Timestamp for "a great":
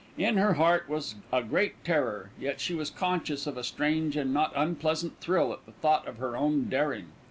1.31-1.83